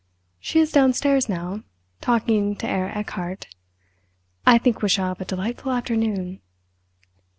She 0.39 0.59
is 0.59 0.71
downstairs 0.71 1.29
now, 1.29 1.61
talking 2.01 2.55
to 2.55 2.65
Herr 2.65 2.89
Erchardt. 2.89 3.45
I 4.47 4.57
think 4.57 4.81
we 4.81 4.89
shall 4.89 5.09
have 5.09 5.21
a 5.21 5.25
delightful 5.25 5.71
afternoon." 5.73 6.41